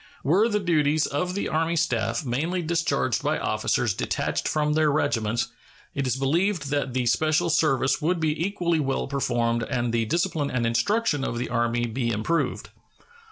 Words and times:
Were 0.23 0.49
the 0.49 0.59
duties 0.59 1.05
of 1.05 1.35
the 1.35 1.47
Army 1.47 1.75
staff 1.75 2.25
mainly 2.25 2.63
discharged 2.63 3.21
by 3.21 3.37
officers 3.37 3.93
detached 3.93 4.47
from 4.47 4.73
their 4.73 4.91
regiments, 4.91 5.49
it 5.93 6.07
is 6.07 6.15
believed 6.17 6.71
that 6.71 6.95
the 6.95 7.05
special 7.05 7.51
service 7.51 8.01
would 8.01 8.19
be 8.19 8.43
equally 8.47 8.79
well 8.79 9.05
performed 9.05 9.61
and 9.61 9.93
the 9.93 10.05
discipline 10.05 10.49
and 10.49 10.65
instruction 10.65 11.23
of 11.23 11.37
the 11.37 11.49
Army 11.49 11.85
be 11.85 12.09
improved. 12.09 12.69